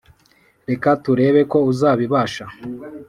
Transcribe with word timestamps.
reka 0.69 0.89
turebe 1.03 1.41
ko 1.51 1.57
uzabibasha 1.71 2.45